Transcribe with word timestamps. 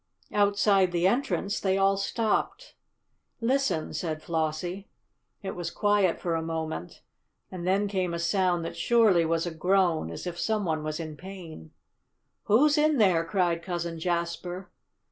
Outside 0.33 0.91
the 0.91 1.05
entrance 1.05 1.59
they 1.59 1.77
all 1.77 1.95
stopped. 1.95 2.73
"Listen!" 3.39 3.93
said 3.93 4.23
Flossie. 4.23 4.87
It 5.43 5.53
was 5.55 5.69
quiet 5.69 6.19
for 6.19 6.33
a 6.33 6.41
moment, 6.41 7.03
and 7.51 7.67
then 7.67 7.87
came 7.87 8.11
a 8.15 8.17
sound 8.17 8.65
that 8.65 8.75
surely 8.75 9.25
was 9.25 9.45
a 9.45 9.53
groan, 9.53 10.09
as 10.09 10.25
if 10.25 10.39
some 10.39 10.65
one 10.65 10.81
was 10.83 10.99
in 10.99 11.17
pain. 11.17 11.69
"Who's 12.45 12.79
in 12.79 12.97
there?" 12.97 13.23
cried 13.23 13.61
Cousin 13.61 13.99
Jasper. 13.99 14.71